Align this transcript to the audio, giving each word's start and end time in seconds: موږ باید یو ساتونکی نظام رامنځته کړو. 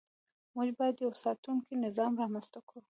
موږ 0.55 0.69
باید 0.77 0.95
یو 1.03 1.11
ساتونکی 1.25 1.73
نظام 1.85 2.11
رامنځته 2.21 2.59
کړو. 2.67 2.79